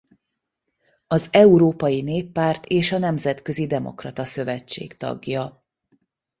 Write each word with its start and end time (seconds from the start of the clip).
Az 1.07 1.29
Európai 1.31 2.01
Néppárt 2.01 2.65
és 2.65 2.91
a 2.91 2.97
Nemzetközi 2.97 3.67
Demokrata 3.67 4.25
Szövetség 4.25 4.97
tagja. 4.97 5.65